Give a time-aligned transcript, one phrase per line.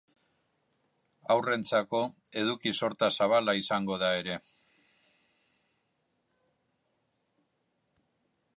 [1.33, 1.99] Haurrentzako
[2.41, 4.39] eduki-sorta zabala izango da ere.